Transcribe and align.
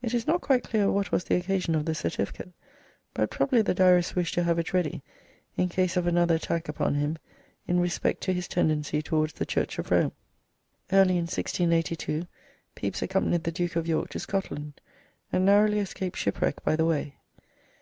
It 0.00 0.14
is 0.14 0.26
not 0.26 0.40
quite 0.40 0.64
clear 0.64 0.90
what 0.90 1.12
was 1.12 1.24
the 1.24 1.34
occasion 1.34 1.74
of 1.74 1.84
the 1.84 1.94
certificate, 1.94 2.48
but 3.12 3.28
probably 3.30 3.60
the 3.60 3.74
Diarist 3.74 4.16
wished 4.16 4.32
to 4.36 4.42
have 4.42 4.58
it 4.58 4.72
ready 4.72 5.02
in 5.58 5.68
case 5.68 5.98
of 5.98 6.06
another 6.06 6.36
attack 6.36 6.66
upon 6.70 6.94
him 6.94 7.18
in 7.68 7.78
respect 7.78 8.22
to 8.22 8.32
his 8.32 8.48
tendency 8.48 9.02
towards 9.02 9.34
the 9.34 9.44
Church 9.44 9.78
of 9.78 9.90
Rome. 9.90 10.12
Early 10.92 11.18
in 11.18 11.24
1682 11.26 12.26
Pepys 12.74 13.02
accompanied 13.02 13.44
the 13.44 13.52
Duke 13.52 13.76
of 13.76 13.86
York 13.86 14.08
to 14.12 14.18
Scotland, 14.18 14.80
and 15.30 15.44
narrowly 15.44 15.80
escaped 15.80 16.16
shipwreck 16.16 16.64
by 16.64 16.74
the 16.74 16.86
way. 16.86 17.16